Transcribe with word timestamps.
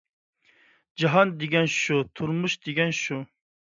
جاھان 1.03 1.31
دېگەن 1.45 1.71
شۇ، 1.77 2.01
تۇرمۇش 2.19 2.61
دېگەن 2.69 3.01
شۇ! 3.07 3.25